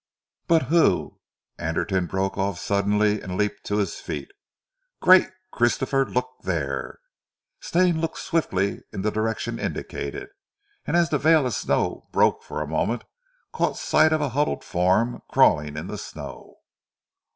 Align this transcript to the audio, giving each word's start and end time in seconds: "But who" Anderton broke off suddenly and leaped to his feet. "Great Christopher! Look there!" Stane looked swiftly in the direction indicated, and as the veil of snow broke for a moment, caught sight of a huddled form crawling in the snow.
"But 0.47 0.63
who" 0.63 1.19
Anderton 1.59 2.07
broke 2.07 2.35
off 2.35 2.57
suddenly 2.57 3.21
and 3.21 3.37
leaped 3.37 3.63
to 3.67 3.77
his 3.77 3.97
feet. 3.99 4.31
"Great 4.99 5.29
Christopher! 5.51 6.07
Look 6.07 6.27
there!" 6.41 6.97
Stane 7.59 8.01
looked 8.01 8.17
swiftly 8.17 8.81
in 8.91 9.03
the 9.03 9.11
direction 9.11 9.59
indicated, 9.59 10.29
and 10.87 10.97
as 10.97 11.11
the 11.11 11.19
veil 11.19 11.45
of 11.45 11.53
snow 11.53 12.07
broke 12.11 12.41
for 12.41 12.63
a 12.63 12.67
moment, 12.67 13.03
caught 13.53 13.77
sight 13.77 14.11
of 14.11 14.21
a 14.21 14.29
huddled 14.29 14.63
form 14.63 15.21
crawling 15.29 15.77
in 15.77 15.85
the 15.85 15.99
snow. 15.99 16.55